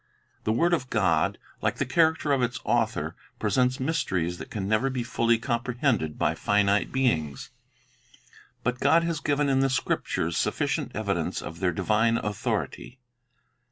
The 0.45 0.51
word 0.51 0.73
of 0.73 0.89
God, 0.89 1.37
like 1.61 1.75
the 1.75 1.85
character 1.85 2.31
of 2.31 2.41
its 2.41 2.59
Author, 2.63 3.15
presents 3.37 3.79
mysteries 3.79 4.39
that 4.39 4.49
can 4.49 4.67
never 4.67 4.89
be 4.89 5.03
fully 5.03 5.37
comprehended 5.37 6.17
by 6.17 6.33
finite 6.33 6.91
beings. 6.91 7.51
But 8.63 8.79
God 8.79 9.03
has 9.03 9.19
given 9.19 9.47
in 9.47 9.59
the 9.59 9.69
Scriptures 9.69 10.35
sufficient 10.39 10.95
evidence 10.95 11.39
of 11.39 11.59
their 11.59 11.71
divine 11.71 12.17
authority. 12.17 12.97